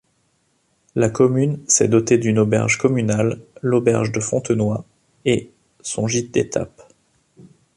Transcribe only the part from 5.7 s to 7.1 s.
son gîte d’étape.